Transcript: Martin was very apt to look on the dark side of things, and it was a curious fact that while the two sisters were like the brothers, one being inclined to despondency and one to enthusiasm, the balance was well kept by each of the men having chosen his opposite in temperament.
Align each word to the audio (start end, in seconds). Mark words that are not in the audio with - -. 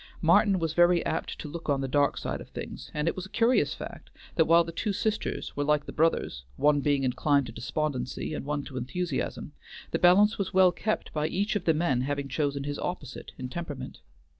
Martin 0.19 0.57
was 0.57 0.73
very 0.73 1.05
apt 1.05 1.37
to 1.37 1.47
look 1.47 1.69
on 1.69 1.81
the 1.81 1.87
dark 1.87 2.17
side 2.17 2.41
of 2.41 2.49
things, 2.49 2.89
and 2.91 3.07
it 3.07 3.15
was 3.15 3.27
a 3.27 3.29
curious 3.29 3.75
fact 3.75 4.09
that 4.33 4.45
while 4.45 4.63
the 4.63 4.71
two 4.71 4.91
sisters 4.93 5.55
were 5.55 5.63
like 5.63 5.85
the 5.85 5.91
brothers, 5.91 6.43
one 6.55 6.81
being 6.81 7.03
inclined 7.03 7.45
to 7.45 7.51
despondency 7.51 8.33
and 8.33 8.43
one 8.43 8.63
to 8.63 8.77
enthusiasm, 8.77 9.53
the 9.91 9.99
balance 9.99 10.39
was 10.39 10.55
well 10.55 10.71
kept 10.71 11.13
by 11.13 11.27
each 11.27 11.55
of 11.55 11.65
the 11.65 11.73
men 11.75 12.01
having 12.01 12.27
chosen 12.27 12.63
his 12.63 12.79
opposite 12.79 13.33
in 13.37 13.47
temperament. 13.47 13.99